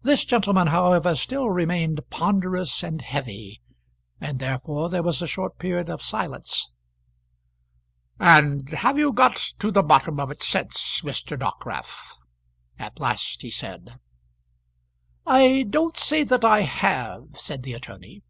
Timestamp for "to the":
9.58-9.82